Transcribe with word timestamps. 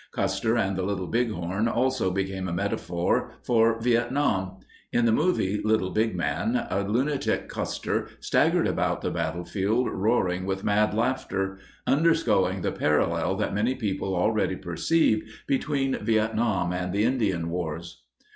Custer 0.11 0.57
and 0.57 0.75
the 0.75 0.81
Little 0.81 1.05
Bighorn 1.05 1.67
also 1.67 2.09
became 2.09 2.47
a 2.47 2.51
metaphor 2.53 3.33
for 3.43 3.79
Vietnam. 3.79 4.57
In 4.91 5.05
the 5.05 5.11
movie 5.11 5.61
"Little 5.63 5.91
Big 5.91 6.15
Man," 6.15 6.55
a 6.71 6.81
lunatic 6.81 7.47
Custer 7.47 8.07
staggered 8.19 8.65
about 8.65 9.01
the 9.01 9.11
battlefield 9.11 9.91
roaring 9.91 10.47
with 10.47 10.63
mad 10.63 10.95
laughter, 10.95 11.59
underscoring 11.85 12.63
the 12.63 12.71
parallel 12.71 13.35
that 13.35 13.53
many 13.53 13.75
people 13.75 14.15
already 14.15 14.55
perceived 14.55 15.29
between 15.45 15.95
Vietnam 16.03 16.73
and 16.73 16.91
the 16.93 17.03
Indian 17.03 17.51
Wars. 17.51 18.01